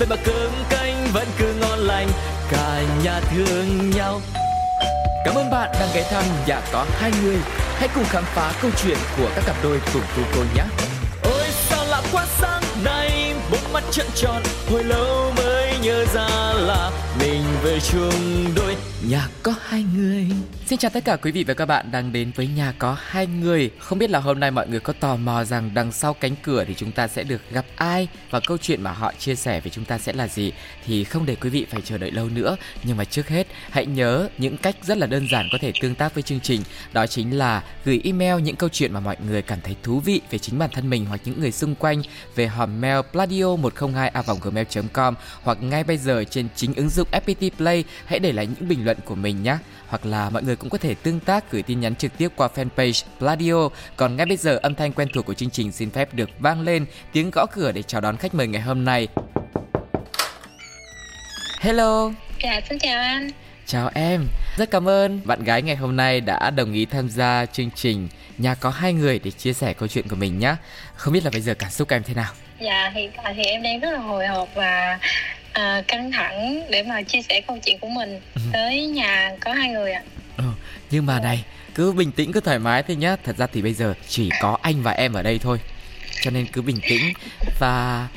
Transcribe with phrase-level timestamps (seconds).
[0.00, 2.08] vậy mà cơm canh vẫn cứ ngon lành
[2.50, 4.20] cả nhà thương nhau
[5.24, 7.36] Cảm ơn bạn đang ghé thăm nhà có hai người.
[7.76, 10.62] Hãy cùng khám phá câu chuyện của các cặp đôi cùng cô cô nhé.
[11.22, 16.28] Ôi sao lạ quá sáng nay, bốn mắt trợn tròn, hồi lâu mới nhớ ra
[16.54, 16.90] là
[17.20, 18.76] mình về chung đôi
[19.08, 20.26] nhà có hai người.
[20.66, 23.26] Xin chào tất cả quý vị và các bạn đang đến với nhà có hai
[23.26, 23.70] người.
[23.78, 26.64] Không biết là hôm nay mọi người có tò mò rằng đằng sau cánh cửa
[26.64, 29.70] thì chúng ta sẽ được gặp ai và câu chuyện mà họ chia sẻ với
[29.70, 30.52] chúng ta sẽ là gì
[30.86, 32.56] thì không để quý vị phải chờ đợi lâu nữa.
[32.84, 35.94] Nhưng mà trước hết, hãy nhớ những cách rất là đơn giản có thể tương
[35.94, 36.62] tác với chương trình.
[36.92, 40.20] Đó chính là gửi email những câu chuyện mà mọi người cảm thấy thú vị
[40.30, 42.02] về chính bản thân mình hoặc những người xung quanh
[42.34, 47.08] về hòm mail pladio 102 gmail com hoặc ngay bây giờ trên chính ứng dụng
[47.12, 50.56] FPT Play hãy để lại những bình luận của mình nhé hoặc là mọi người
[50.56, 53.68] cũng có thể tương tác gửi tin nhắn trực tiếp qua fanpage Pladio.
[53.96, 56.60] Còn ngay bây giờ âm thanh quen thuộc của chương trình xin phép được vang
[56.60, 59.08] lên tiếng gõ cửa để chào đón khách mời ngày hôm nay.
[61.60, 62.12] Hello.
[62.42, 63.30] Dạ, xin chào anh.
[63.66, 67.46] Chào em, rất cảm ơn bạn gái ngày hôm nay đã đồng ý tham gia
[67.46, 68.08] chương trình
[68.40, 70.54] Nhà có hai người để chia sẻ câu chuyện của mình nhé.
[70.94, 72.32] Không biết là bây giờ cảm xúc em thế nào?
[72.60, 74.98] Dạ, hiện tại thì em đang rất là hồi hộp và
[75.52, 78.40] à, căng thẳng để mà chia sẻ câu chuyện của mình ừ.
[78.52, 80.02] tới nhà có hai người ạ.
[80.36, 80.44] Ừ,
[80.90, 83.16] nhưng mà này, cứ bình tĩnh cứ thoải mái thôi nhá.
[83.24, 85.58] Thật ra thì bây giờ chỉ có anh và em ở đây thôi.
[86.22, 87.12] Cho nên cứ bình tĩnh
[87.60, 88.08] và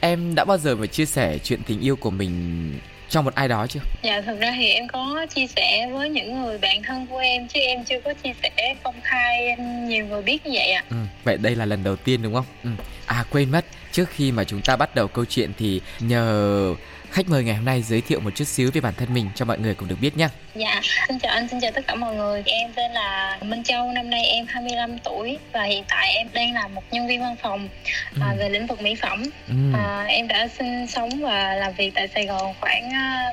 [0.00, 2.72] em đã bao giờ mà chia sẻ chuyện tình yêu của mình
[3.08, 3.80] cho một ai đó chưa?
[4.02, 7.48] Dạ thực ra thì em có chia sẻ với những người bạn thân của em
[7.48, 10.84] chứ em chưa có chia sẻ công khai nhiều người biết như vậy ạ.
[10.90, 12.46] Ừ, vậy đây là lần đầu tiên đúng không?
[12.64, 12.70] Ừ.
[13.06, 13.64] À quên mất,
[13.96, 16.74] trước khi mà chúng ta bắt đầu câu chuyện thì nhờ
[17.10, 19.44] khách mời ngày hôm nay giới thiệu một chút xíu về bản thân mình cho
[19.44, 20.28] mọi người cùng được biết nhé.
[20.54, 22.42] Dạ, xin chào anh, xin chào tất cả mọi người.
[22.46, 26.54] Em tên là Minh Châu, năm nay em 25 tuổi và hiện tại em đang
[26.54, 27.68] là một nhân viên văn phòng
[28.14, 28.20] ừ.
[28.22, 29.22] à, về lĩnh vực mỹ phẩm.
[29.48, 29.54] Ừ.
[29.74, 32.90] À, em đã sinh sống và làm việc tại Sài Gòn khoảng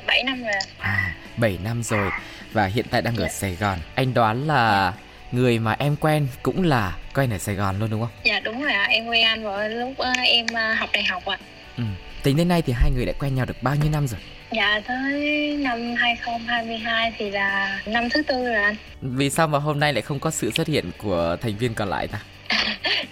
[0.08, 0.54] 7 à, năm rồi.
[0.80, 2.10] À, 7 năm rồi
[2.52, 3.28] và hiện tại đang ở.
[3.28, 3.80] Sài Gòn.
[3.96, 4.94] Anh đoán là
[5.32, 8.10] người mà em quen cũng là quen ở Sài Gòn luôn đúng không?
[8.24, 11.26] Dạ đúng rồi ạ, em quen anh vào lúc uh, em uh, học đại học
[11.26, 11.38] ạ.
[11.78, 11.84] Ừ.
[12.24, 14.20] Tính đến nay thì hai người đã quen nhau được bao nhiêu năm rồi?
[14.52, 18.76] Dạ tới năm 2022 thì là năm thứ tư rồi anh.
[19.02, 21.90] Vì sao mà hôm nay lại không có sự xuất hiện của thành viên còn
[21.90, 22.20] lại ta?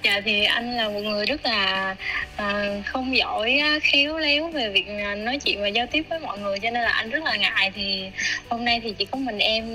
[0.04, 1.96] Dạ thì anh là một người rất là
[2.36, 4.88] uh, không giỏi khéo léo về việc
[5.18, 7.72] nói chuyện và giao tiếp với mọi người cho nên là anh rất là ngại
[7.76, 8.10] thì
[8.50, 9.66] hôm nay thì chỉ có mình em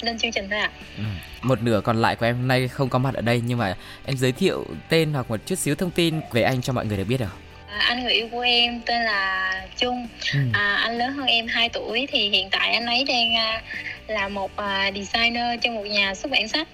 [0.00, 0.70] lên chương trình thôi ạ.
[0.74, 0.80] À.
[0.98, 1.04] Ừ.
[1.42, 3.76] Một nửa còn lại của em hôm nay không có mặt ở đây nhưng mà
[4.06, 6.96] em giới thiệu tên hoặc một chút xíu thông tin về anh cho mọi người
[6.96, 7.38] được biết được.
[7.68, 10.38] À, anh người yêu của em tên là Trung ừ.
[10.52, 14.28] à, anh lớn hơn em 2 tuổi thì hiện tại anh ấy đang uh, là
[14.28, 14.50] một
[14.94, 16.68] designer cho một nhà xuất bản sách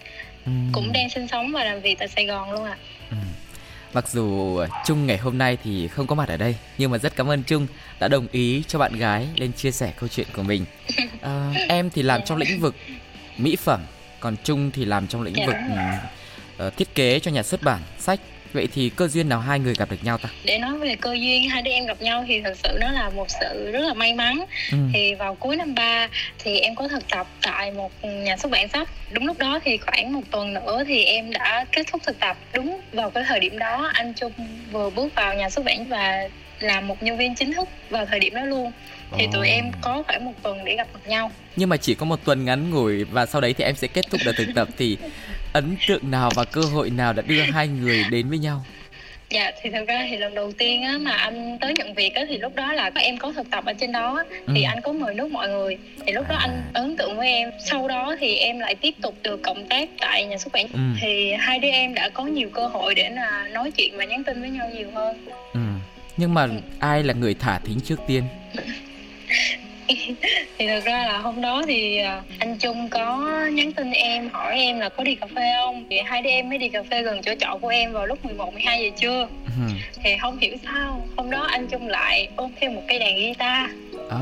[0.46, 0.52] ừ.
[0.72, 2.76] cũng đang sinh sống và làm việc tại Sài Gòn luôn ạ
[3.10, 3.10] à.
[3.10, 3.16] ừ.
[3.92, 7.16] Mặc dù Trung ngày hôm nay thì không có mặt ở đây Nhưng mà rất
[7.16, 7.66] cảm ơn Trung
[8.00, 10.64] đã đồng ý cho bạn gái lên chia sẻ câu chuyện của mình
[11.20, 12.74] à, Em thì làm trong lĩnh vực
[13.36, 13.80] mỹ phẩm
[14.20, 15.56] Còn Trung thì làm trong lĩnh dạ, vực
[16.66, 18.20] uh, thiết kế cho nhà xuất bản sách
[18.52, 20.28] Vậy thì cơ duyên nào hai người gặp được nhau ta?
[20.44, 23.10] Để nói về cơ duyên hai đứa em gặp nhau thì thật sự nó là
[23.10, 24.44] một sự rất là may mắn.
[24.72, 24.78] Ừ.
[24.92, 28.68] Thì vào cuối năm 3 thì em có thực tập tại một nhà xuất bản
[28.68, 28.88] sách.
[29.10, 32.36] Đúng lúc đó thì khoảng một tuần nữa thì em đã kết thúc thực tập.
[32.54, 34.32] Đúng vào cái thời điểm đó anh Trung
[34.72, 36.28] vừa bước vào nhà xuất bản và
[36.60, 38.72] là một nhân viên chính thức vào thời điểm đó luôn
[39.18, 39.32] thì oh.
[39.32, 42.24] tụi em có khoảng một tuần để gặp mặt nhau nhưng mà chỉ có một
[42.24, 44.96] tuần ngắn ngủi và sau đấy thì em sẽ kết thúc đợt thực tập thì
[45.52, 48.64] ấn tượng nào và cơ hội nào đã đưa hai người đến với nhau
[49.30, 52.24] Dạ thì thật ra thì lần đầu tiên á mà anh tới nhận việc á
[52.28, 54.24] thì lúc đó là em có thực tập ở trên đó
[54.54, 54.68] thì ừ.
[54.68, 57.88] anh có mời nước mọi người thì lúc đó anh ấn tượng với em sau
[57.88, 60.80] đó thì em lại tiếp tục được cộng tác tại nhà xuất bản ừ.
[61.00, 64.24] thì hai đứa em đã có nhiều cơ hội để là nói chuyện và nhắn
[64.24, 65.60] tin với nhau nhiều hơn ừ.
[66.16, 66.50] nhưng mà ừ.
[66.78, 68.24] ai là người thả thính trước tiên
[70.58, 73.16] thì thực ra là hôm đó thì à, anh Trung có
[73.52, 76.48] nhắn tin em hỏi em là có đi cà phê không thì hai đứa em
[76.48, 79.28] mới đi cà phê gần chỗ trọ của em vào lúc 11 12 giờ trưa
[79.44, 79.74] ừ.
[80.02, 83.70] thì không hiểu sao hôm đó anh Trung lại ôm theo một cây đàn guitar
[84.10, 84.20] à.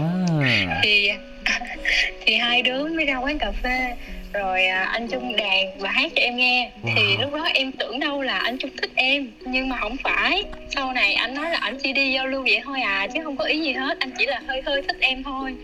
[0.83, 1.11] thì
[2.27, 3.95] thì hai đứa mới ra quán cà phê
[4.33, 6.71] rồi à, anh Trung đàn và hát cho em nghe.
[6.83, 6.93] Wow.
[6.97, 10.45] thì lúc đó em tưởng đâu là anh Trung thích em nhưng mà không phải.
[10.71, 13.37] Sau này anh nói là anh chỉ đi giao lưu vậy thôi à chứ không
[13.37, 13.99] có ý gì hết.
[14.01, 15.55] Anh chỉ là hơi hơi thích em thôi.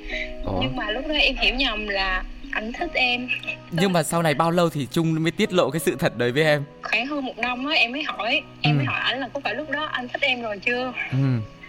[0.45, 0.61] Ủa?
[0.63, 2.23] nhưng mà lúc đó em hiểu nhầm là
[2.53, 3.29] anh thích em.
[3.71, 6.33] Nhưng mà sau này bao lâu thì Trung mới tiết lộ cái sự thật đấy
[6.33, 6.65] với em?
[6.83, 8.43] Khoảng hơn một năm á em mới hỏi.
[8.63, 8.77] Em ừ.
[8.77, 10.93] mới hỏi anh là có phải lúc đó anh thích em rồi chưa?
[11.13, 11.19] Ừ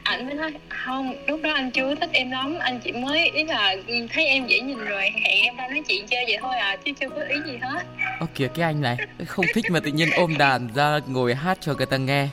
[0.05, 3.43] ảnh mới nói, không, lúc đó anh chưa thích em lắm, anh chỉ mới, ý
[3.43, 3.75] là
[4.13, 6.91] thấy em dễ nhìn rồi, hẹn em ra nói chuyện chơi vậy thôi à chứ
[6.99, 7.83] chưa có ý gì hết.
[8.19, 11.57] Ơ, kìa, cái anh này, không thích mà tự nhiên ôm đàn ra ngồi hát
[11.61, 12.27] cho người ta nghe.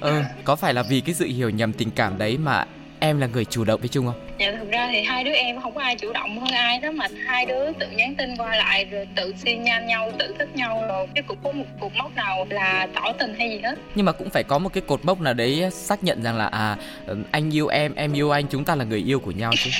[0.00, 2.64] Ờ có phải là vì cái sự hiểu nhầm tình cảm đấy mà
[3.00, 4.20] em là người chủ động với Trung không?
[4.38, 6.90] Dạ thực ra thì hai đứa em không có ai chủ động hơn ai đó
[6.90, 10.48] mà hai đứa tự nhắn tin qua lại rồi tự xi nhan nhau, tự thích
[10.54, 13.74] nhau rồi chứ cũng có một cột mốc nào là tỏ tình hay gì hết.
[13.94, 16.46] Nhưng mà cũng phải có một cái cột mốc nào đấy xác nhận rằng là
[16.46, 16.76] à
[17.30, 19.70] anh yêu em, em yêu anh, chúng ta là người yêu của nhau chứ.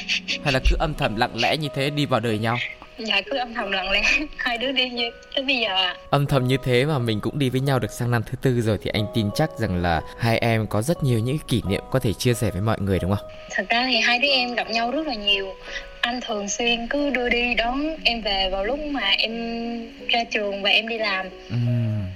[0.44, 2.56] Hay là cứ âm thầm lặng lẽ như thế đi vào đời nhau?
[2.98, 4.02] Dạ cứ âm thầm lặng lẽ.
[4.36, 7.50] Hai đứa đi như tới bây giờ âm thầm như thế mà mình cũng đi
[7.50, 10.38] với nhau được sang năm thứ tư rồi thì anh tin chắc rằng là hai
[10.38, 13.16] em có rất nhiều những kỷ niệm có thể chia sẻ với mọi người đúng
[13.16, 13.28] không?
[13.50, 15.54] Thật ra thì hai đứa em gặp nhau rất là nhiều
[16.06, 19.32] anh thường xuyên cứ đưa đi đón em về vào lúc mà em
[20.08, 21.26] ra trường và em đi làm.
[21.50, 21.56] Ừ.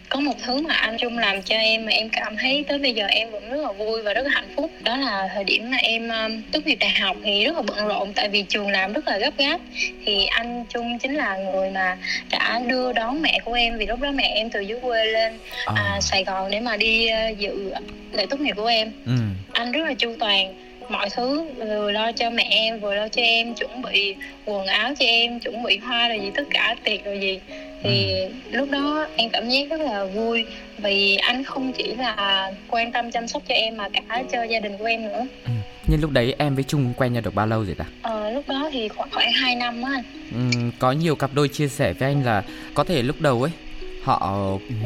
[0.09, 2.93] Có một thứ mà anh Trung làm cho em mà em cảm thấy tới bây
[2.93, 5.71] giờ em vẫn rất là vui và rất là hạnh phúc đó là thời điểm
[5.71, 8.71] mà em um, tốt nghiệp đại học thì rất là bận rộn tại vì trường
[8.71, 9.61] làm rất là gấp gáp.
[10.05, 11.97] Thì anh Trung chính là người mà
[12.31, 15.39] đã đưa đón mẹ của em vì lúc đó mẹ em từ dưới quê lên
[15.65, 15.75] à.
[15.77, 17.73] À, Sài Gòn để mà đi uh, dự
[18.13, 18.93] lễ tốt nghiệp của em.
[19.07, 19.13] Ừ.
[19.53, 23.23] anh rất là chu toàn mọi thứ vừa lo cho mẹ em vừa lo cho
[23.23, 24.15] em chuẩn bị
[24.45, 27.41] quần áo cho em chuẩn bị hoa rồi gì tất cả tiệc rồi gì
[27.83, 28.33] thì ừ.
[28.51, 30.45] lúc đó em cảm giác rất là vui
[30.79, 34.61] vì anh không chỉ là quan tâm chăm sóc cho em mà cả cho gia
[34.61, 35.51] đình của em nữa ừ.
[35.87, 37.85] nhưng lúc đấy em với Trung quen nhau được bao lâu rồi ta?
[38.03, 40.05] Ờ, lúc đó thì khoảng khoảng 2 năm á anh
[40.53, 42.43] ừ, Có nhiều cặp đôi chia sẻ với anh là
[42.75, 43.53] có thể lúc đầu ấy
[44.03, 44.37] họ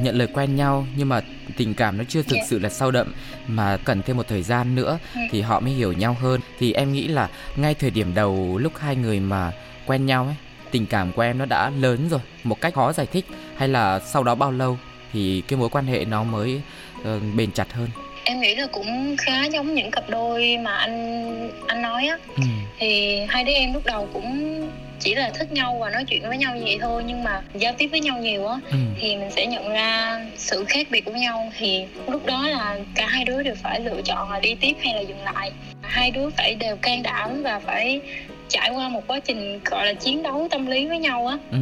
[0.03, 1.21] nhận lời quen nhau nhưng mà
[1.57, 2.37] tình cảm nó chưa thực.
[2.37, 2.43] Dạ.
[2.49, 3.13] sự là sâu đậm
[3.49, 5.21] mà cần thêm một thời gian nữa ừ.
[5.31, 8.73] thì họ mới hiểu nhau hơn thì em nghĩ là ngay thời điểm đầu lúc
[8.79, 9.53] hai người mà
[9.87, 10.37] quen nhau ấy
[10.71, 13.27] tình cảm của em nó đã lớn rồi một cách khó giải thích
[13.57, 14.79] hay là sau đó bao lâu
[15.13, 16.61] thì cái mối quan hệ nó mới
[17.01, 17.07] uh,
[17.37, 17.89] bền chặt hơn
[18.25, 22.43] em nghĩ là cũng khá giống những cặp đôi mà anh anh nói á ừ.
[22.79, 24.61] thì hai đứa em lúc đầu cũng
[25.01, 27.73] chỉ là thích nhau và nói chuyện với nhau như vậy thôi nhưng mà giao
[27.79, 28.77] tiếp với nhau nhiều á ừ.
[29.01, 33.07] thì mình sẽ nhận ra sự khác biệt của nhau thì lúc đó là cả
[33.07, 36.31] hai đứa đều phải lựa chọn là đi tiếp hay là dừng lại hai đứa
[36.31, 38.01] phải đều can đảm và phải
[38.49, 41.59] trải qua một quá trình gọi là chiến đấu tâm lý với nhau á ừ.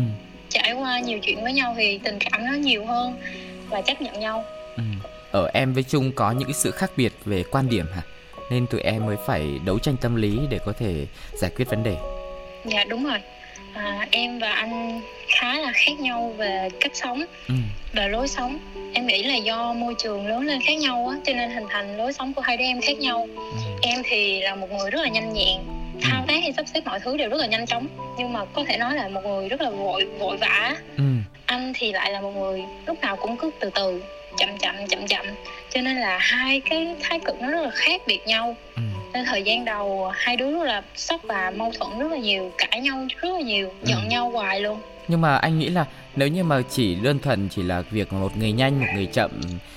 [0.48, 3.16] trải qua nhiều chuyện với nhau thì tình cảm nó nhiều hơn
[3.68, 4.44] và chấp nhận nhau
[4.76, 4.82] ừ.
[5.32, 8.02] Ở em với Trung có những sự khác biệt về quan điểm hả?
[8.50, 11.82] Nên tụi em mới phải đấu tranh tâm lý để có thể giải quyết vấn
[11.82, 11.96] đề.
[12.64, 13.18] Dạ đúng rồi.
[13.74, 17.54] À, em và anh khá là khác nhau về cách sống ừ.
[17.92, 18.58] và lối sống.
[18.94, 21.96] Em nghĩ là do môi trường lớn lên khác nhau á cho nên hình thành
[21.96, 23.28] lối sống của hai đứa em khác nhau.
[23.36, 23.42] Ừ.
[23.82, 25.60] em thì là một người rất là nhanh nhẹn
[26.02, 27.86] thao tác hay sắp xếp mọi thứ đều rất là nhanh chóng.
[28.18, 30.76] Nhưng mà có thể nói là một người rất là vội vội vã.
[30.96, 31.04] Ừ.
[31.52, 34.02] anh thì lại là một người lúc nào cũng cứ từ từ
[34.38, 35.26] chậm chậm chậm chậm.
[35.70, 38.56] Cho nên là hai cái thái cực nó rất là khác biệt nhau.
[38.76, 38.82] Ừ.
[39.12, 42.52] nên thời gian đầu hai đứa rất là sốc và mâu thuẫn rất là nhiều
[42.58, 44.08] cãi nhau rất là nhiều giận ừ.
[44.08, 44.80] nhau hoài luôn.
[45.08, 45.84] Nhưng mà anh nghĩ là
[46.16, 49.30] nếu như mà chỉ đơn thuần chỉ là việc một người nhanh một người chậm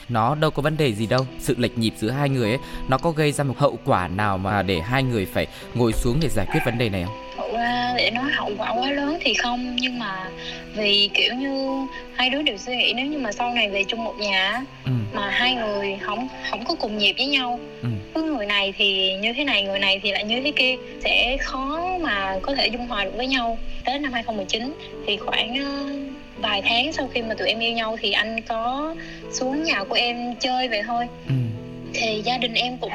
[0.09, 1.25] nó đâu có vấn đề gì đâu.
[1.39, 4.37] Sự lệch nhịp giữa hai người ấy nó có gây ra một hậu quả nào
[4.37, 7.24] mà để hai người phải ngồi xuống để giải quyết vấn đề này không
[7.97, 10.29] để nói hậu quả quá lớn thì không nhưng mà
[10.75, 11.85] vì kiểu như
[12.15, 14.91] hai đứa đều suy nghĩ nếu như mà sau này về chung một nhà ừ.
[15.13, 17.89] mà hai người không không có cùng nhịp với nhau ừ.
[18.13, 21.37] cứ người này thì như thế này người này thì lại như thế kia sẽ
[21.41, 24.73] khó mà có thể dung hòa được với nhau tới năm 2019
[25.07, 28.95] thì khoảng uh, vài tháng sau khi mà tụi em yêu nhau thì anh có
[29.31, 31.33] xuống nhà của em chơi vậy thôi ừ.
[31.95, 32.91] Thì gia đình em cũng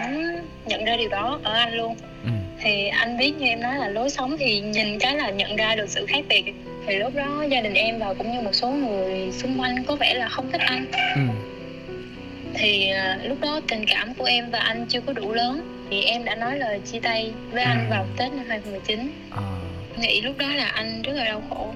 [0.67, 2.31] nhận ra điều đó ở anh luôn ừ
[2.63, 5.75] thì anh biết như em nói là lối sống thì nhìn cái là nhận ra
[5.75, 6.45] được sự khác biệt
[6.87, 9.97] thì lúc đó gia đình em và cũng như một số người xung quanh có
[9.97, 11.21] vẻ là không thích anh ừ.
[12.55, 16.03] thì uh, lúc đó tình cảm của em và anh chưa có đủ lớn thì
[16.03, 17.91] em đã nói lời chia tay với anh ừ.
[17.91, 19.43] vào Tết năm 2019 à.
[20.01, 21.75] nghĩ lúc đó là anh rất là đau khổ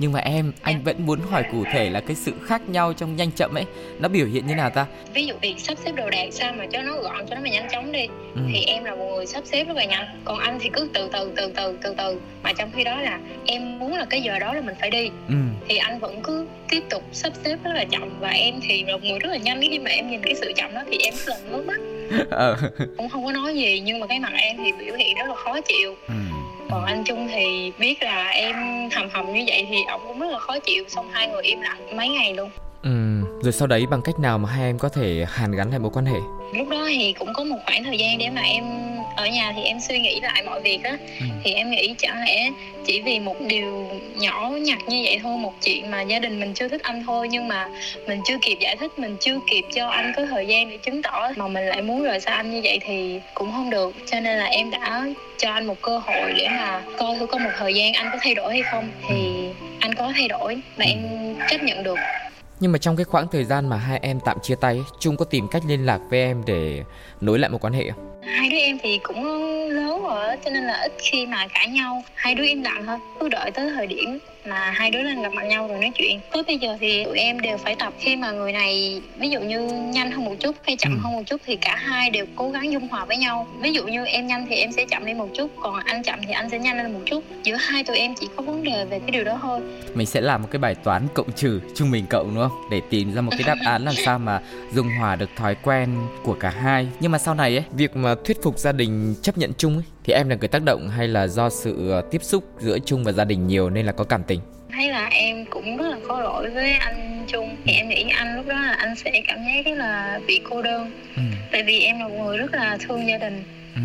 [0.00, 3.16] nhưng mà em anh vẫn muốn hỏi cụ thể là cái sự khác nhau trong
[3.16, 3.64] nhanh chậm ấy
[3.98, 4.86] nó biểu hiện như nào ta?
[5.14, 7.48] Ví dụ việc sắp xếp đồ đạc sao mà cho nó gọn cho nó mà
[7.50, 8.06] nhanh chóng đi.
[8.34, 8.40] Ừ.
[8.52, 10.04] thì em là một người sắp xếp rất là nhanh.
[10.24, 12.20] Còn anh thì cứ từ từ từ từ từ từ.
[12.42, 15.10] Mà trong khi đó là em muốn là cái giờ đó là mình phải đi.
[15.28, 15.34] Ừ.
[15.68, 18.20] thì anh vẫn cứ tiếp tục sắp xếp rất là chậm.
[18.20, 19.60] Và em thì là một người rất là nhanh.
[19.60, 21.80] Khi mà em nhìn cái sự chậm đó thì em rất là ngứa mắt.
[22.30, 22.56] Ờ.
[22.96, 25.34] cũng không có nói gì nhưng mà cái mặt em thì biểu hiện rất là
[25.34, 25.96] khó chịu.
[26.08, 26.14] Ừ
[26.70, 28.56] còn anh Trung thì biết là em
[28.92, 31.60] hầm hầm như vậy thì ông cũng rất là khó chịu xong hai người im
[31.60, 32.50] lặng mấy ngày luôn.
[32.82, 35.78] Ừ, rồi sau đấy bằng cách nào mà hai em có thể hàn gắn lại
[35.78, 36.18] mối quan hệ?
[36.54, 38.64] Lúc đó thì cũng có một khoảng thời gian để mà em
[39.16, 41.26] ở nhà thì em suy nghĩ lại mọi việc á ừ.
[41.44, 42.50] Thì em nghĩ chẳng lẽ
[42.86, 46.54] chỉ vì một điều nhỏ nhặt như vậy thôi Một chuyện mà gia đình mình
[46.54, 47.68] chưa thích anh thôi Nhưng mà
[48.06, 51.02] mình chưa kịp giải thích, mình chưa kịp cho anh có thời gian để chứng
[51.02, 54.20] tỏ Mà mình lại muốn rời xa anh như vậy thì cũng không được Cho
[54.20, 55.06] nên là em đã
[55.38, 58.18] cho anh một cơ hội để mà coi thử có một thời gian anh có
[58.22, 59.66] thay đổi hay không Thì ừ.
[59.80, 60.98] anh có thay đổi và em
[61.50, 61.98] chấp nhận được
[62.60, 65.24] nhưng mà trong cái khoảng thời gian mà hai em tạm chia tay, Trung có
[65.24, 66.84] tìm cách liên lạc với em để
[67.20, 68.10] nối lại một quan hệ không?
[68.22, 69.24] hai đứa em thì cũng
[69.68, 72.98] lớn rồi cho nên là ít khi mà cãi nhau hai đứa im lặng thôi
[73.20, 76.20] cứ đợi tới thời điểm mà hai đứa lên gặp mặt nhau rồi nói chuyện.
[76.32, 77.92] Tới bây giờ thì tụi em đều phải tập.
[77.98, 80.98] Khi mà người này ví dụ như nhanh hơn một chút hay chậm ừ.
[81.02, 83.46] hơn một chút thì cả hai đều cố gắng dung hòa với nhau.
[83.60, 86.18] Ví dụ như em nhanh thì em sẽ chậm đi một chút còn anh chậm
[86.26, 87.24] thì anh sẽ nhanh lên một chút.
[87.42, 89.60] Giữa hai tụi em chỉ có vấn đề về cái điều đó thôi.
[89.94, 92.68] Mình sẽ làm một cái bài toán cộng trừ trung bình cộng đúng không?
[92.70, 94.40] Để tìm ra một cái đáp án làm sao mà
[94.72, 96.88] dung hòa được thói quen của cả hai.
[97.00, 99.84] Nhưng mà sau này ấy việc mà thuyết phục gia đình chấp nhận chung ấy
[100.04, 103.04] thì em là người tác động hay là do sự ờ, tiếp xúc giữa chung
[103.04, 104.40] và gia đình nhiều nên là có cảm tình
[104.72, 108.36] thấy là em cũng rất là có lỗi với anh Trung thì em nghĩ anh
[108.36, 111.22] lúc đó là anh sẽ cảm thấy rất là bị cô đơn ừ.
[111.52, 113.80] tại vì em là một người rất là thương gia đình ừ.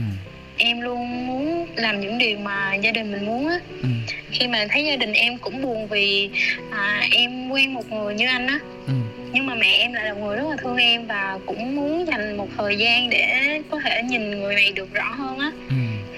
[0.58, 3.90] em luôn muốn làm những điều mà gia đình mình muốn á ừ.
[4.32, 6.30] khi mà thấy gia đình em cũng buồn vì
[6.72, 8.94] à, em quen một người như anh á ừ.
[9.32, 12.06] nhưng mà mẹ em lại là một người rất là thương em và cũng muốn
[12.08, 15.52] dành một thời gian để có thể nhìn người này được rõ hơn á.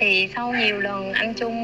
[0.08, 1.56] Thì sau nhiều lần anh Trung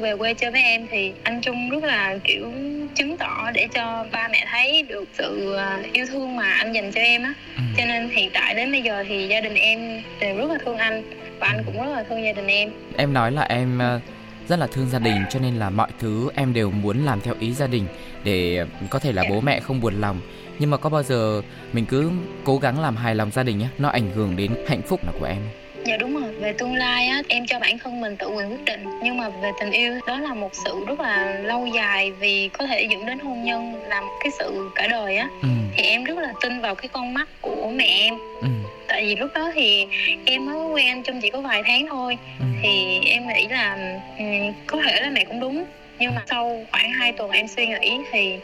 [0.00, 2.52] về quê chơi với em thì anh Trung rất là kiểu
[2.94, 6.92] chứng tỏ để cho ba mẹ thấy được sự à, yêu thương mà anh dành
[6.92, 7.34] cho em á.
[7.56, 7.62] Ừ.
[7.76, 10.76] cho nên hiện tại đến bây giờ thì gia đình em đều rất là thương
[10.76, 11.02] anh
[11.38, 12.70] và anh cũng rất là thương gia đình em.
[12.96, 14.00] Em nói là em à,
[14.48, 17.34] rất là thương gia đình cho nên là mọi thứ em đều muốn làm theo
[17.40, 17.86] ý gia đình
[18.24, 20.20] để có thể là bố mẹ không buồn lòng.
[20.58, 22.10] Nhưng mà có bao giờ mình cứ
[22.44, 25.26] cố gắng làm hài lòng gia đình nhé nó ảnh hưởng đến hạnh phúc của
[25.26, 25.42] em
[25.90, 26.32] dạ đúng rồi.
[26.40, 28.84] Về tương lai á em cho bản thân mình tự quyền quyết định.
[29.02, 32.66] Nhưng mà về tình yêu đó là một sự rất là lâu dài vì có
[32.66, 35.28] thể dẫn đến hôn nhân làm cái sự cả đời á.
[35.42, 35.48] Ừ.
[35.76, 38.14] thì em rất là tin vào cái con mắt của mẹ em.
[38.40, 38.48] Ừ.
[38.88, 39.86] tại vì lúc đó thì
[40.24, 42.18] em mới quen anh chung chỉ có vài tháng thôi.
[42.38, 42.44] Ừ.
[42.62, 45.64] thì em nghĩ là um, có thể là mẹ cũng đúng.
[45.98, 48.38] Nhưng mà sau khoảng 2 tuần em suy nghĩ thì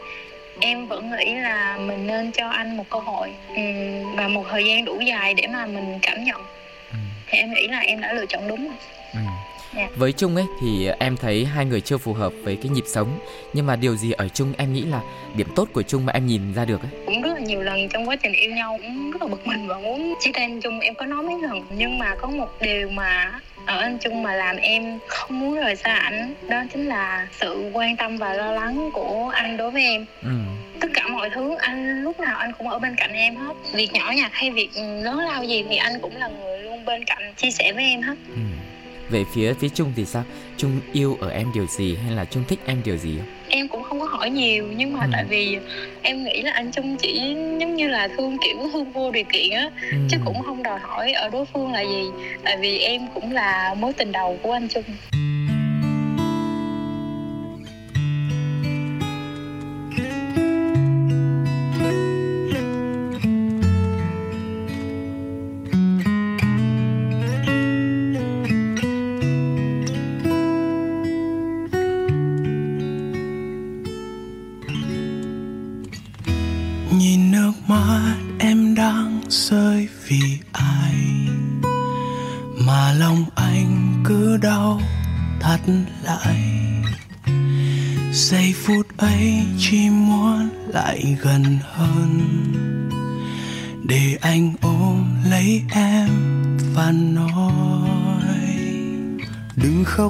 [0.59, 4.65] em vẫn nghĩ là mình nên cho anh một cơ hội um, và một thời
[4.65, 6.41] gian đủ dài để mà mình cảm nhận
[7.29, 8.75] thì em nghĩ là em đã lựa chọn đúng rồi
[9.13, 9.19] ừ.
[9.75, 9.89] Yeah.
[9.89, 9.95] Dạ.
[9.95, 13.19] Với Trung ấy thì em thấy hai người chưa phù hợp với cái nhịp sống
[13.53, 15.01] Nhưng mà điều gì ở Trung em nghĩ là
[15.35, 17.89] điểm tốt của Trung mà em nhìn ra được ấy Cũng rất là nhiều lần
[17.89, 20.61] trong quá trình yêu nhau cũng rất là bực mình và muốn chia tay anh
[20.61, 24.23] Trung em có nói mấy lần Nhưng mà có một điều mà ở anh Trung
[24.23, 28.33] mà làm em không muốn rời xa ảnh Đó chính là sự quan tâm và
[28.33, 30.29] lo lắng của anh đối với em ừ
[30.79, 33.93] tất cả mọi thứ anh lúc nào anh cũng ở bên cạnh em hết việc
[33.93, 37.33] nhỏ nhặt hay việc lớn lao gì thì anh cũng là người luôn bên cạnh
[37.37, 38.41] chia sẻ với em hết ừ.
[39.09, 40.23] về phía phía trung thì sao
[40.57, 43.83] trung yêu ở em điều gì hay là trung thích em điều gì em cũng
[43.83, 45.09] không có hỏi nhiều nhưng mà ừ.
[45.11, 45.57] tại vì
[46.01, 49.51] em nghĩ là anh trung chỉ giống như là thương kiểu thương vô điều kiện
[49.51, 49.97] á ừ.
[50.09, 52.03] chứ cũng không đòi hỏi ở đối phương là gì
[52.43, 55.26] tại vì em cũng là mối tình đầu của anh trung gần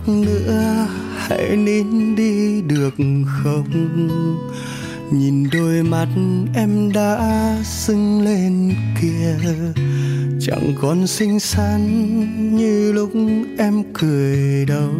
[0.07, 0.87] nữa,
[1.17, 2.95] hãy nín đi được
[3.25, 4.07] không?
[5.11, 6.07] Nhìn đôi mắt
[6.53, 9.37] em đã sưng lên kia
[10.47, 11.81] chẳng còn xinh xắn
[12.57, 13.11] như lúc
[13.57, 14.91] em cười đâu.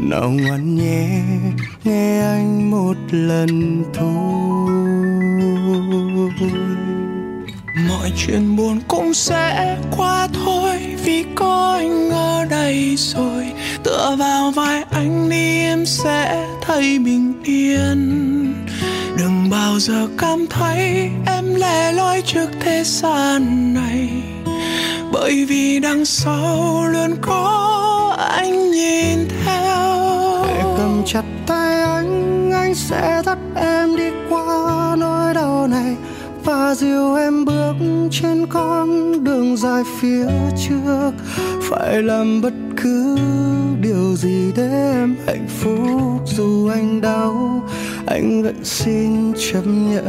[0.00, 1.22] Nào ngoan nhé,
[1.84, 4.32] nghe anh một lần thôi
[8.02, 10.78] mọi chuyện buồn cũng sẽ qua thôi.
[11.04, 13.52] Vì có anh ở đây rồi,
[13.84, 18.54] tựa vào vai anh đi, em sẽ thấy bình yên.
[19.18, 24.08] Đừng bao giờ cảm thấy em lẻ loi trước thế gian này.
[25.12, 30.02] Bởi vì đằng sau luôn có anh nhìn theo.
[30.44, 35.96] Hãy cầm chặt tay anh anh sẽ dắt em đi qua nỗi đau này
[36.44, 37.74] và dìu em bước
[38.10, 40.26] trên con đường dài phía
[40.68, 41.10] trước.
[41.62, 43.16] Phải làm bất cứ
[43.80, 46.20] điều gì để em hạnh phúc.
[46.26, 47.62] Dù anh đau,
[48.06, 50.02] anh vẫn xin chấp nhận.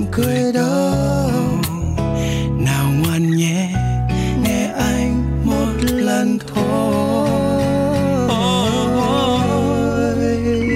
[0.00, 1.38] Em cười đâu.
[2.58, 3.68] Nào ngoan nhé
[4.42, 7.28] nghe anh một lần thôi.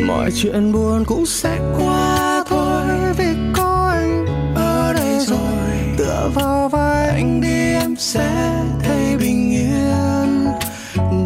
[0.07, 2.85] Mọi chuyện buồn cũng sẽ qua thôi
[3.19, 5.95] vì có anh ở đây rồi.
[5.99, 10.49] Tựa vào vai anh đi em sẽ thấy bình yên.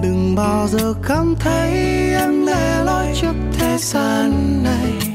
[0.02, 1.71] Đừng bao giờ cảm thấy
[2.14, 5.08] em lẻ loi trước thế gian này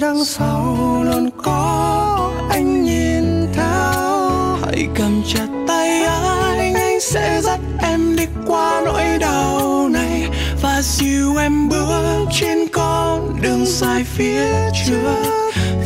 [0.00, 4.56] đằng sau luôn có anh nhìn theo.
[4.62, 10.28] Hãy cầm chặt tay anh anh sẽ dắt em đi qua nỗi đau này.
[10.62, 15.24] Và dìu em bước trên con đường dài phía trước.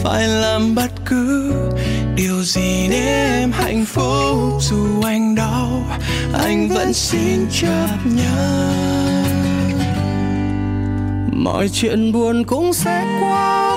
[0.03, 1.53] Phải làm bất cứ
[2.17, 5.83] điều gì để em hạnh phúc dù anh đau,
[6.45, 8.81] anh vẫn xin chấp nhận.
[11.33, 13.70] Mọi chuyện buồn cũng sẽ qua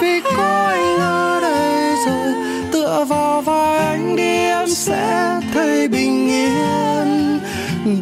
[0.00, 2.34] vì có anh ở đây rồi
[2.72, 7.40] tựa vào vai anh đi em sẽ thấy bình yên.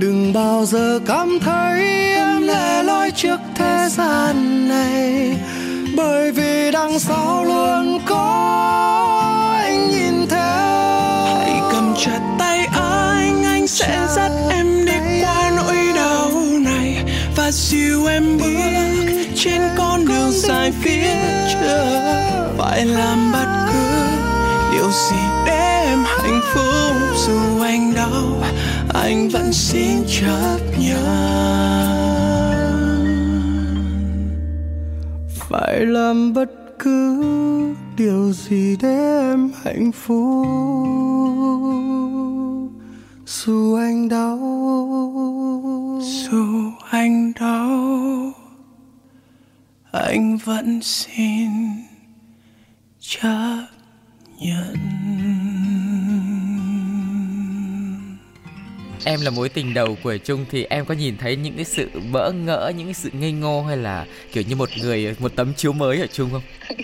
[0.01, 1.81] Đừng bao giờ cảm thấy
[2.15, 5.37] em lẻ loi trước thế gian này
[5.97, 8.25] bởi vì đằng sau luôn có
[9.63, 10.39] anh nhìn theo.
[11.39, 15.38] Hãy cầm chặt tay anh anh sẽ dắt em đi qua
[17.49, 21.15] và dìu em bước trên con đường dài phía
[21.53, 22.55] trước.
[22.59, 24.07] Phải làm bất cứ
[24.73, 27.17] điều gì để em hạnh phúc.
[27.27, 28.43] Dù anh đau
[28.95, 31.29] anh vẫn xin chấp nhận.
[35.39, 37.25] Phải làm bất cứ
[37.97, 40.47] điều gì để em hạnh phúc.
[43.27, 44.39] Dù anh đau
[46.01, 46.48] dù
[46.91, 48.33] anh đau
[49.93, 51.51] anh vẫn xin
[53.01, 53.67] chấp
[54.41, 54.75] nhận
[59.05, 61.91] em là mối tình đầu của Trung thì em có nhìn thấy những cái sự
[62.13, 65.55] bỡ ngỡ, những cái sự ngây ngô hay là kiểu như một người một tấm
[65.55, 66.43] chiếu mới ở Trung không?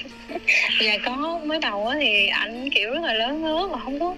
[0.82, 4.14] dạ có mới đầu á thì ảnh kiểu rất là lớn ngớ và không có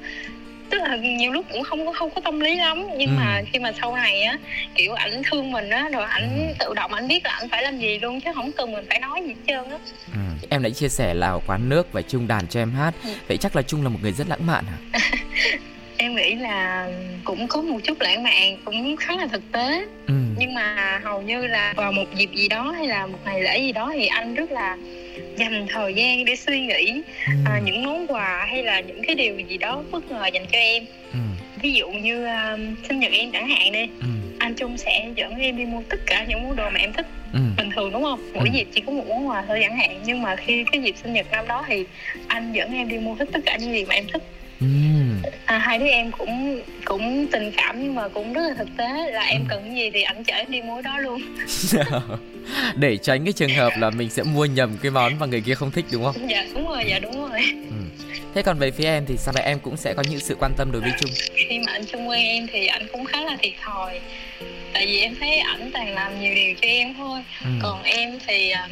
[0.76, 3.14] tức là nhiều lúc cũng không có không có tâm lý lắm nhưng ừ.
[3.16, 4.38] mà khi mà sau này á
[4.74, 7.78] kiểu ảnh thương mình á rồi ảnh tự động ảnh biết là ảnh phải làm
[7.78, 9.78] gì luôn chứ không cần mình phải nói gì hết trơn á
[10.12, 10.46] ừ.
[10.50, 13.10] em đã chia sẻ là ở quán nước và trung đàn cho em hát ừ.
[13.28, 15.00] vậy chắc là trung là một người rất lãng mạn hả
[15.96, 16.88] em nghĩ là
[17.24, 20.14] cũng có một chút lãng mạn cũng khá là thực tế ừ.
[20.38, 23.58] nhưng mà hầu như là vào một dịp gì đó hay là một ngày lễ
[23.58, 24.76] gì đó thì anh rất là
[25.36, 27.32] dành thời gian để suy nghĩ ừ.
[27.44, 30.58] à, những món quà hay là những cái điều gì đó bất ngờ dành cho
[30.58, 31.18] em ừ.
[31.62, 34.06] ví dụ như uh, sinh nhật em chẳng hạn đi ừ.
[34.38, 37.06] anh trung sẽ dẫn em đi mua tất cả những món đồ mà em thích
[37.32, 37.38] ừ.
[37.56, 38.52] bình thường đúng không mỗi ừ.
[38.54, 41.12] dịp chỉ có một món quà thôi chẳng hạn nhưng mà khi cái dịp sinh
[41.12, 41.84] nhật năm đó thì
[42.26, 44.22] anh dẫn em đi mua hết tất cả những gì mà em thích
[44.60, 44.66] ừ.
[45.44, 49.10] à, hai đứa em cũng cũng tình cảm nhưng mà cũng rất là thực tế
[49.12, 49.46] là em ừ.
[49.48, 51.20] cần cái gì thì anh chở em đi mua đó luôn
[52.76, 55.54] để tránh cái trường hợp là mình sẽ mua nhầm cái món mà người kia
[55.54, 56.30] không thích đúng không?
[56.30, 57.40] Dạ đúng rồi dạ đúng rồi.
[57.70, 58.02] Ừ.
[58.34, 59.42] thế còn về phía em thì sao vậy?
[59.42, 61.10] Em cũng sẽ có những sự quan tâm đối với trung.
[61.48, 64.00] Khi mà anh trung quen em thì anh cũng khá là thiệt thòi.
[64.72, 67.20] Tại vì em thấy ảnh toàn làm nhiều điều cho em thôi.
[67.44, 67.50] Ừ.
[67.62, 68.68] còn em thì à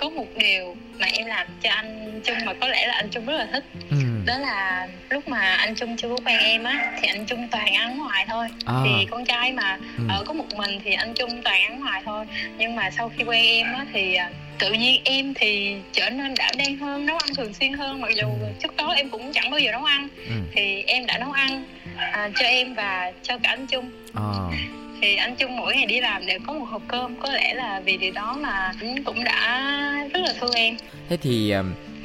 [0.00, 3.26] có một điều mà em làm cho anh Trung mà có lẽ là anh Trung
[3.26, 3.64] rất là thích.
[3.90, 3.96] Ừ.
[4.26, 7.74] đó là lúc mà anh Trung chưa có quen em á thì anh Trung toàn
[7.74, 8.48] ăn ngoài thôi.
[8.64, 8.74] À.
[8.84, 10.04] thì con trai mà ừ.
[10.08, 12.26] ở có một mình thì anh Trung toàn ăn ngoài thôi.
[12.58, 16.34] Nhưng mà sau khi quen em á thì à, tự nhiên em thì trở nên
[16.38, 18.00] đảm đang hơn nấu ăn thường xuyên hơn.
[18.00, 18.28] Mặc dù
[18.62, 20.08] trước đó em cũng chẳng bao giờ nấu ăn.
[20.28, 20.34] Ừ.
[20.52, 21.64] thì em đã nấu ăn
[21.96, 23.90] à, cho em và cho cả anh Trung.
[24.14, 24.50] À
[25.00, 27.80] thì anh Trung mỗi ngày đi làm đều có một hộp cơm có lẽ là
[27.80, 30.76] vì điều đó mà anh cũng đã rất là thương em
[31.08, 31.54] thế thì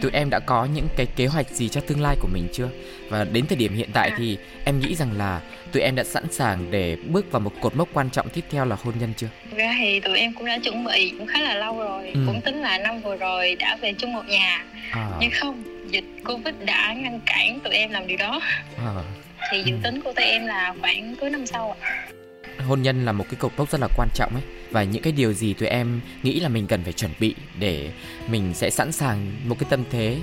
[0.02, 2.70] tụi em đã có những cái kế hoạch gì cho tương lai của mình chưa
[3.10, 4.16] và đến thời điểm hiện tại à.
[4.18, 7.76] thì em nghĩ rằng là tụi em đã sẵn sàng để bước vào một cột
[7.76, 10.58] mốc quan trọng tiếp theo là hôn nhân chưa ra thì tụi em cũng đã
[10.64, 12.20] chuẩn bị cũng khá là lâu rồi ừ.
[12.28, 15.10] cũng tính là năm vừa rồi đã về chung một nhà à.
[15.20, 18.42] nhưng không dịch covid đã ngăn cản tụi em làm điều đó
[18.78, 18.94] à.
[19.52, 22.08] thì dự tính của tụi em là khoảng cuối năm sau ạ
[22.66, 25.14] hôn nhân là một cái cột mốc rất là quan trọng ấy và những cái
[25.14, 27.90] điều gì tụi em nghĩ là mình cần phải chuẩn bị để
[28.28, 30.18] mình sẽ sẵn sàng một cái tâm thế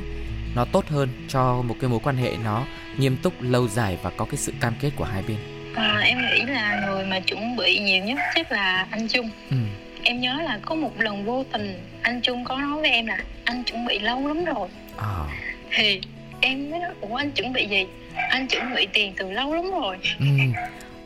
[0.55, 2.65] nó tốt hơn cho một cái mối quan hệ nó
[2.99, 5.37] nghiêm túc lâu dài và có cái sự cam kết của hai bên
[5.75, 9.57] à, em nghĩ là người mà chuẩn bị nhiều nhất chắc là anh Trung ừ.
[10.03, 13.19] em nhớ là có một lần vô tình anh Trung có nói với em là
[13.45, 15.25] anh chuẩn bị lâu lắm rồi à.
[15.71, 16.01] thì
[16.41, 17.87] em mới nói ủa anh chuẩn bị gì
[18.31, 20.27] anh chuẩn bị tiền từ lâu lắm rồi ừ.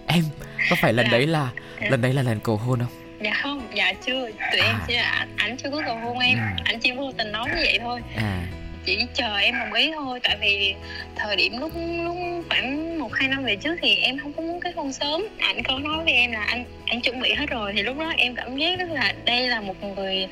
[0.06, 0.24] em
[0.70, 1.50] có phải lần là, đấy là
[1.80, 1.88] à.
[1.90, 4.66] lần đấy là lần cầu hôn không dạ không dạ chưa tụi à.
[4.66, 6.62] em chỉ là ảnh chưa có cầu hôn em ừ.
[6.64, 8.42] ảnh chỉ vô tình nói như vậy thôi à
[8.86, 10.74] chỉ chờ em đồng ý thôi tại vì
[11.16, 11.72] thời điểm lúc
[12.04, 12.16] lúc
[12.48, 15.62] khoảng một hai năm về trước thì em không có muốn kết hôn sớm ảnh
[15.62, 18.34] có nói với em là anh anh chuẩn bị hết rồi thì lúc đó em
[18.34, 20.28] cảm giác rất là đây là một người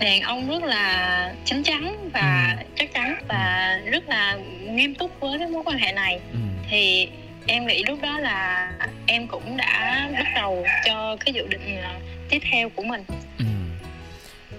[0.00, 2.64] đàn ông rất là chín chắn và ừ.
[2.76, 6.38] chắc chắn và rất là nghiêm túc với cái mối quan hệ này ừ.
[6.70, 7.08] thì
[7.48, 8.70] em nghĩ lúc đó là
[9.06, 13.04] em cũng đã bắt đầu cho cái dự định à, tiếp theo của mình
[13.38, 13.44] ừ.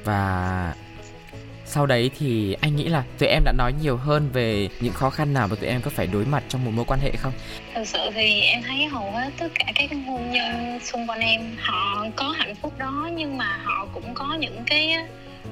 [0.03, 0.73] và
[1.65, 5.09] sau đấy thì anh nghĩ là tụi em đã nói nhiều hơn về những khó
[5.09, 7.33] khăn nào mà tụi em có phải đối mặt trong một mối quan hệ không
[7.73, 11.41] thực sự thì em thấy hầu hết tất cả các hôn nhân xung quanh em
[11.59, 14.95] họ có hạnh phúc đó nhưng mà họ cũng có những cái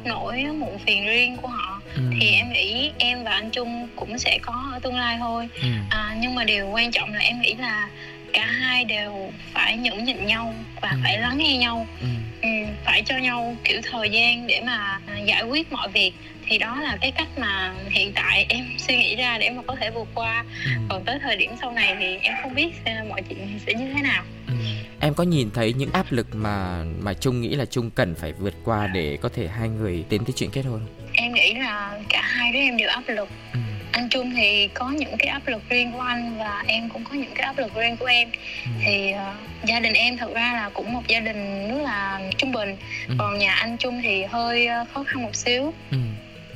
[0.05, 2.01] nỗi muộn phiền riêng của họ ừ.
[2.19, 5.67] thì em nghĩ em và anh Trung cũng sẽ có ở tương lai thôi ừ.
[5.89, 7.89] à, nhưng mà điều quan trọng là em nghĩ là
[8.33, 10.97] cả hai đều phải nhẫn nhịn nhau và ừ.
[11.03, 12.07] phải lắng nghe nhau ừ.
[12.41, 12.49] Ừ,
[12.85, 16.11] phải cho nhau kiểu thời gian để mà giải quyết mọi việc
[16.45, 19.75] thì đó là cái cách mà hiện tại em suy nghĩ ra để mà có
[19.75, 20.71] thể vượt qua ừ.
[20.89, 22.69] còn tới thời điểm sau này thì em không biết
[23.09, 24.53] mọi chuyện sẽ như thế nào ừ.
[24.99, 28.33] Em có nhìn thấy những áp lực mà mà trung nghĩ là trung cần phải
[28.33, 30.81] vượt qua để có thể hai người đến tới chuyện kết hôn
[31.13, 33.59] em nghĩ là cả hai đứa em đều áp lực ừ
[33.97, 37.13] anh Trung thì có những cái áp lực riêng của anh và em cũng có
[37.13, 38.29] những cái áp lực riêng của em
[38.65, 38.71] ừ.
[38.85, 42.51] thì uh, gia đình em thật ra là cũng một gia đình rất là trung
[42.51, 43.15] bình ừ.
[43.17, 45.97] còn nhà anh Trung thì hơi uh, khó khăn một xíu ừ.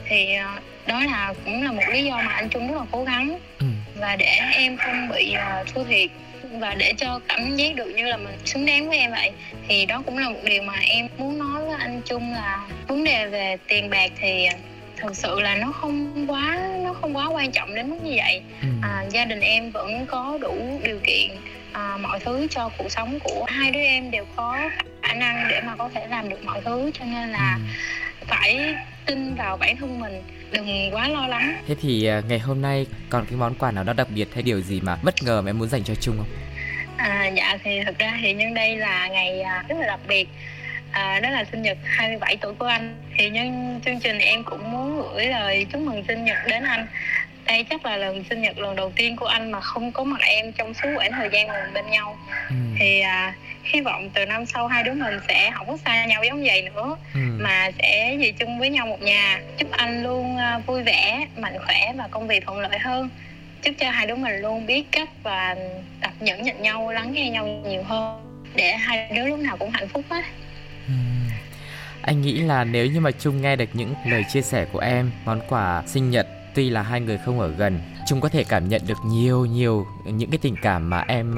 [0.05, 3.03] thì uh, đó là cũng là một lý do mà anh Trung rất là cố
[3.03, 3.65] gắng ừ.
[3.99, 6.09] và để em không bị uh, thua thiệt
[6.59, 9.31] và để cho cảm giác được như là mình xứng đáng với em vậy
[9.67, 13.03] thì đó cũng là một điều mà em muốn nói với anh Trung là vấn
[13.03, 14.47] đề về tiền bạc thì
[14.97, 18.41] thực sự là nó không quá nó không quá quan trọng đến mức như vậy
[18.61, 18.67] ừ.
[18.81, 21.29] à, gia đình em vẫn có đủ điều kiện
[21.71, 24.57] à, mọi thứ cho cuộc sống của hai đứa em đều có
[25.01, 28.25] khả năng để mà có thể làm được mọi thứ cho nên là ừ.
[28.27, 32.61] phải tin vào bản thân mình đừng quá lo lắng thế thì à, ngày hôm
[32.61, 35.41] nay còn cái món quà nào đó đặc biệt hay điều gì mà bất ngờ
[35.41, 36.40] mà em muốn dành cho Trung không?
[37.01, 40.27] À, dạ thì thực ra thì nhân đây là ngày à, rất là đặc biệt.
[40.91, 42.95] À, đó là sinh nhật 27 tuổi của anh.
[43.17, 46.87] Thì nhân chương trình em cũng muốn gửi lời chúc mừng sinh nhật đến anh.
[47.45, 50.21] Đây chắc là lần sinh nhật lần đầu tiên của anh mà không có mặt
[50.21, 52.17] em trong suốt quãng thời gian mình bên nhau.
[52.49, 52.55] Ừ.
[52.79, 53.33] thì à,
[53.63, 56.61] hy vọng từ năm sau hai đứa mình sẽ không có xa nhau giống vậy
[56.61, 57.19] nữa ừ.
[57.39, 59.39] mà sẽ về chung với nhau một nhà.
[59.57, 63.09] Chúc anh luôn à, vui vẻ mạnh khỏe và công việc thuận lợi hơn
[63.61, 65.55] chúc cho hai đứa mình luôn biết cách và
[66.01, 68.21] tập nhẫn nhịn nhau lắng nghe nhau nhiều hơn.
[68.55, 70.23] Để hai đứa lúc nào cũng hạnh phúc á
[72.01, 75.11] anh nghĩ là nếu như mà Trung nghe được những lời chia sẻ của em,
[75.25, 78.69] món quà sinh nhật tuy là hai người không ở gần, Trung có thể cảm
[78.69, 81.35] nhận được nhiều nhiều những cái tình cảm mà em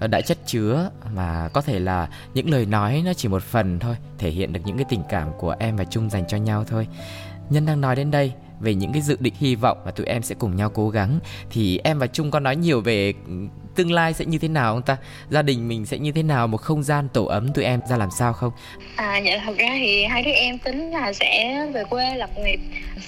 [0.00, 3.78] ờ, đã chất chứa mà có thể là những lời nói nó chỉ một phần
[3.78, 6.64] thôi, thể hiện được những cái tình cảm của em và Trung dành cho nhau
[6.68, 6.86] thôi.
[7.50, 10.22] Nhân đang nói đến đây về những cái dự định hy vọng mà tụi em
[10.22, 11.18] sẽ cùng nhau cố gắng.
[11.50, 13.12] Thì em và Trung có nói nhiều về
[13.74, 14.96] tương lai sẽ như thế nào không ta?
[15.30, 16.46] Gia đình mình sẽ như thế nào?
[16.46, 18.52] Một không gian tổ ấm tụi em ra làm sao không?
[18.96, 22.60] À dạ thật ra thì hai đứa em tính là sẽ về quê lập nghiệp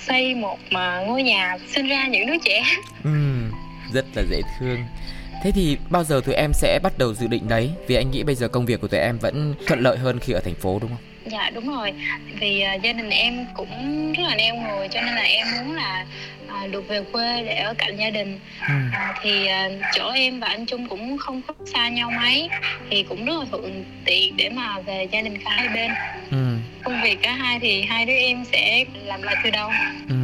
[0.07, 2.63] xây một mà ngôi nhà sinh ra những đứa trẻ.
[3.05, 3.11] Ừ,
[3.93, 4.79] rất là dễ thương.
[5.43, 7.71] Thế thì bao giờ tụi em sẽ bắt đầu dự định đấy?
[7.87, 10.33] Vì anh nghĩ bây giờ công việc của tụi em vẫn thuận lợi hơn khi
[10.33, 11.10] ở thành phố đúng không?
[11.31, 11.93] Dạ đúng rồi.
[12.40, 15.77] Vì uh, gia đình em cũng rất là neo người cho nên là em muốn
[15.77, 16.07] là
[16.51, 18.38] à, được về quê để ở cạnh gia đình
[18.69, 18.75] ừ.
[18.93, 22.49] à, thì à, chỗ em và anh Trung cũng không có xa nhau mấy
[22.90, 25.90] thì cũng rất là thuận tiện để mà về gia đình cả hai bên
[26.31, 26.57] ừ.
[26.85, 29.71] công việc cả hai thì hai đứa em sẽ làm lại từ đầu
[30.09, 30.14] ừ.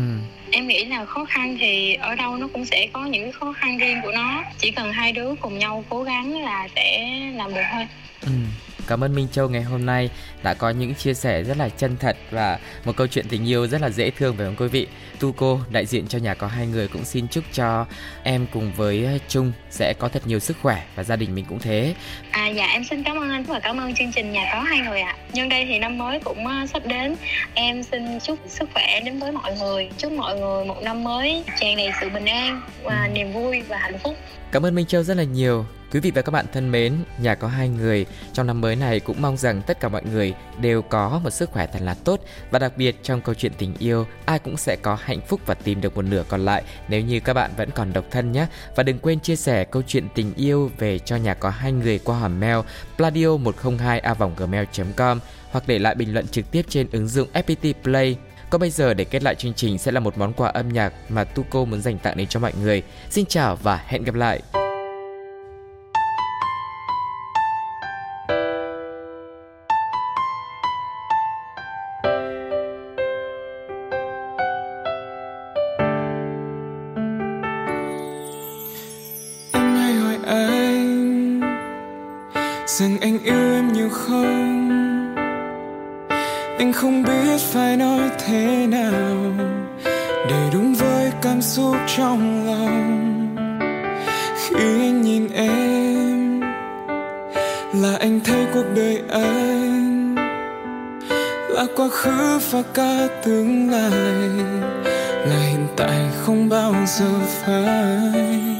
[0.51, 3.79] em nghĩ là khó khăn thì ở đâu nó cũng sẽ có những khó khăn
[3.79, 7.64] riêng của nó chỉ cần hai đứa cùng nhau cố gắng là sẽ làm được
[7.73, 7.87] thôi
[8.21, 8.29] ừ.
[8.87, 10.11] Cảm ơn Minh Châu ngày hôm nay
[10.42, 13.66] đã có những chia sẻ rất là chân thật và một câu chuyện tình yêu
[13.66, 14.87] rất là dễ thương phải không quý vị.
[15.20, 17.87] Tu cô đại diện cho nhà có hai người cũng xin chúc cho
[18.22, 21.59] em cùng với Trung sẽ có thật nhiều sức khỏe và gia đình mình cũng
[21.59, 21.94] thế.
[22.31, 24.79] À dạ em xin cảm ơn anh và cảm ơn chương trình nhà có hai
[24.79, 25.16] người ạ.
[25.18, 25.22] À.
[25.33, 27.16] Nhân đây thì năm mới cũng uh, sắp đến.
[27.55, 29.90] Em xin chúc sức khỏe đến với mọi người.
[29.99, 33.79] Chúc mọi người một năm mới tràn đầy sự bình an và niềm vui và
[33.79, 34.16] hạnh phúc.
[34.53, 37.35] Cảm ơn Minh Châu rất là nhiều Quý vị và các bạn thân mến, nhà
[37.35, 40.83] có hai người, trong năm mới này cũng mong rằng tất cả mọi người đều
[40.83, 42.20] có một sức khỏe thật là tốt
[42.51, 45.55] và đặc biệt trong câu chuyện tình yêu, ai cũng sẽ có hạnh phúc và
[45.55, 48.46] tìm được một nửa còn lại nếu như các bạn vẫn còn độc thân nhé.
[48.77, 51.99] Và đừng quên chia sẻ câu chuyện tình yêu về cho nhà có hai người
[51.99, 52.59] qua hòm mail
[52.96, 55.20] pladio 102 a gmail.com
[55.51, 58.16] hoặc để lại bình luận trực tiếp trên ứng dụng FPT Play
[58.51, 60.92] còn bây giờ để kết lại chương trình sẽ là một món quà âm nhạc
[61.09, 62.83] mà Tuco muốn dành tặng đến cho mọi người.
[63.11, 64.65] Xin chào và hẹn gặp lại!
[107.46, 108.56] Phai.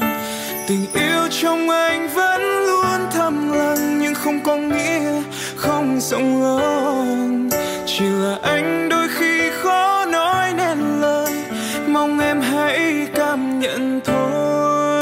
[0.67, 5.21] Tình yêu trong anh vẫn luôn thầm lặng, nhưng không có nghĩa
[5.55, 7.49] không rộng lớn.
[7.85, 11.33] Chỉ là anh đôi khi khó nói nên lời,
[11.87, 15.01] mong em hãy cảm nhận thôi.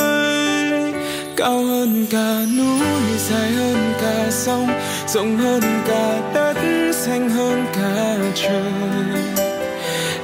[1.37, 2.87] Cao hơn cả núi,
[3.29, 4.69] dài hơn cả sông,
[5.07, 6.57] rộng hơn cả đất,
[6.91, 8.71] xanh hơn cả trời.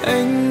[0.03, 0.50] Anh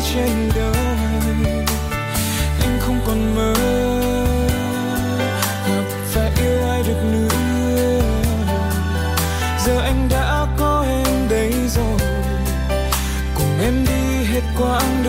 [0.00, 0.72] Trên đời.
[2.60, 3.54] Anh không còn mơ.
[5.68, 7.28] Gặp và yêu ai được nữa.
[9.66, 11.98] Giờ anh đã có em đây rồi.
[13.34, 15.05] Cùng em đi hết quãng đường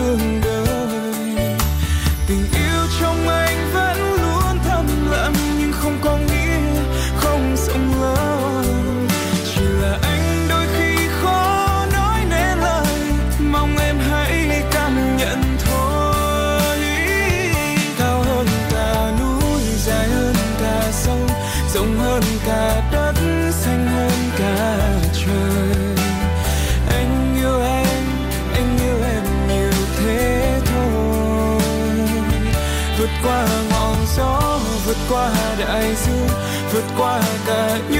[35.08, 36.28] qua đại dương
[36.72, 37.97] vượt qua cả những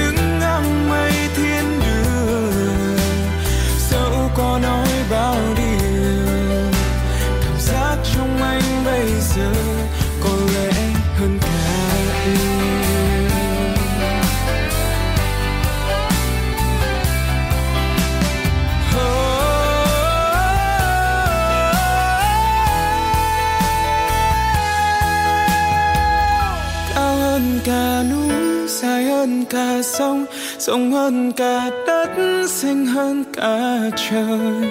[31.09, 32.09] hơn cả đất
[32.47, 34.69] xinh hơn cả trời.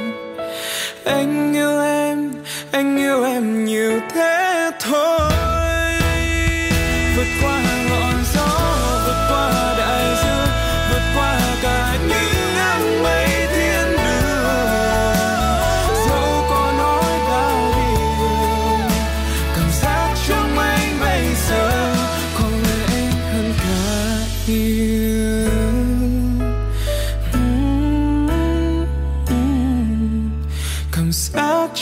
[1.05, 1.78] Anh yêu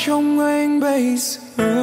[0.06, 1.75] trong anh bây giờ?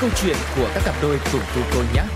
[0.00, 2.15] câu chuyện của các cặp đôi cùng chúng tôi nhé.